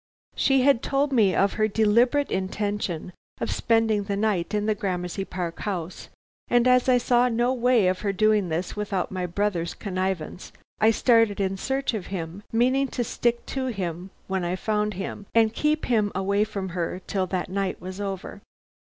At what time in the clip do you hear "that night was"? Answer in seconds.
17.27-18.01